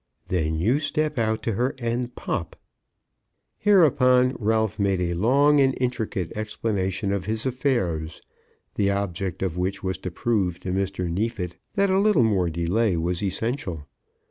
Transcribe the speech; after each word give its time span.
"Then 0.29 0.55
you 0.55 0.79
step 0.79 1.19
out 1.19 1.43
to 1.43 1.53
her 1.53 1.75
and 1.77 2.15
pop." 2.15 2.55
Hereupon 3.59 4.35
Ralph 4.39 4.79
made 4.79 4.99
a 4.99 5.13
long 5.13 5.59
and 5.61 5.77
intricate 5.79 6.31
explanation 6.35 7.11
of 7.13 7.25
his 7.27 7.45
affairs, 7.45 8.19
the 8.73 8.89
object 8.89 9.43
of 9.43 9.57
which 9.57 9.83
was 9.83 9.99
to 9.99 10.09
prove 10.09 10.59
to 10.61 10.71
Mr. 10.71 11.07
Neefit 11.07 11.57
that 11.75 11.91
a 11.91 11.99
little 11.99 12.23
more 12.23 12.49
delay 12.49 12.97
was 12.97 13.21
essential. 13.21 13.85